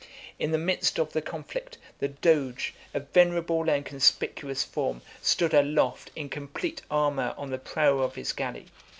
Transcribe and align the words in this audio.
In 0.39 0.49
the 0.49 0.57
midst 0.57 0.97
of 0.97 1.13
the 1.13 1.21
conflict, 1.21 1.77
the 1.99 2.07
doge, 2.07 2.73
a 2.91 3.01
venerable 3.01 3.69
and 3.69 3.85
conspicuous 3.85 4.63
form, 4.63 5.03
stood 5.21 5.53
aloft 5.53 6.09
in 6.15 6.27
complete 6.27 6.81
armor 6.89 7.35
on 7.37 7.51
the 7.51 7.59
prow 7.59 7.99
of 7.99 8.15
his 8.15 8.33
galley. 8.33 8.65